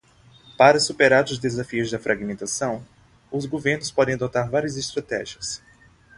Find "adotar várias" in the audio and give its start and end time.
4.15-4.75